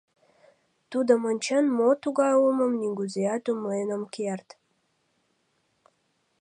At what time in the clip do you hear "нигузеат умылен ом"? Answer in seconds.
2.81-4.03